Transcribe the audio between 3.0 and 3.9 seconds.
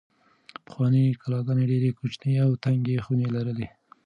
خونې لرلې.